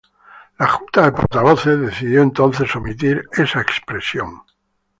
La 0.57 0.65
Junta 0.67 1.03
de 1.03 1.11
Portavoces 1.11 1.79
decidió 1.79 2.23
entonces 2.23 2.75
omitir 2.75 3.23
esa 3.33 3.61
expresión. 3.61 4.41